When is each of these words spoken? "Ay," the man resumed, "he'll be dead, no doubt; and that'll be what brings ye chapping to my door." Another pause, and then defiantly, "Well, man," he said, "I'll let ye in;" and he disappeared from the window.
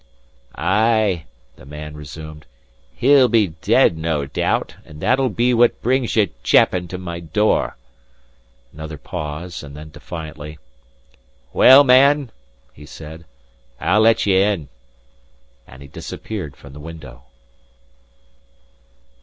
"Ay," 0.55 1.25
the 1.57 1.63
man 1.63 1.93
resumed, 1.93 2.47
"he'll 2.95 3.27
be 3.27 3.49
dead, 3.61 3.99
no 3.99 4.25
doubt; 4.25 4.75
and 4.83 4.99
that'll 4.99 5.29
be 5.29 5.53
what 5.53 5.79
brings 5.83 6.15
ye 6.15 6.31
chapping 6.41 6.87
to 6.87 6.97
my 6.97 7.19
door." 7.19 7.77
Another 8.73 8.97
pause, 8.97 9.61
and 9.61 9.77
then 9.77 9.91
defiantly, 9.91 10.57
"Well, 11.53 11.83
man," 11.83 12.31
he 12.73 12.83
said, 12.87 13.25
"I'll 13.79 14.01
let 14.01 14.25
ye 14.25 14.41
in;" 14.41 14.69
and 15.67 15.83
he 15.83 15.87
disappeared 15.87 16.55
from 16.55 16.73
the 16.73 16.79
window. 16.79 17.25